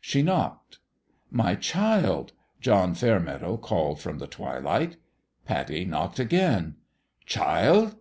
She 0.00 0.22
knocked. 0.22 0.78
"My 1.28 1.56
child!" 1.56 2.34
John 2.60 2.94
Fairmeadow 2.94 3.56
called 3.56 4.00
from 4.00 4.18
the 4.18 4.28
twilight. 4.28 4.96
Pattie 5.44 5.84
knocked 5.84 6.20
again." 6.20 6.76
Child 7.26 7.96